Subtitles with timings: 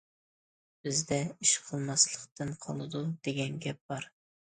[0.85, 4.09] بىزدە‹‹ ئىش قىلماسلىقتىن قالىدۇ›› دېگەن گەپ بار.